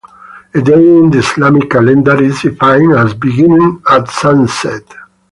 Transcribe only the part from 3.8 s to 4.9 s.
at sunset.